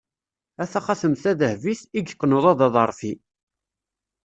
A 0.63 0.65
taxatemt 0.71 1.21
tadehbit, 1.23 1.81
i 1.97 1.99
yeqqen 2.07 2.35
uḍad 2.37 2.59
aḍeṛfi! 2.67 3.13